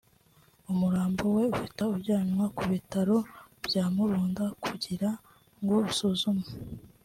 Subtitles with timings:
[0.71, 3.17] umurambo we uhita ujyanwa ku bitaro
[3.65, 5.09] bya Murunda kugira
[5.61, 6.49] ngo usuzumwe